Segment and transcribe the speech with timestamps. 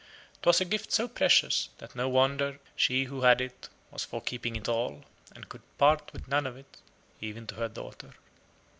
[0.41, 4.55] 'Twas a gift so precious, that no wonder she who had it was for keeping
[4.55, 6.77] it all, and could part with none of it,
[7.21, 8.11] even to her daughter.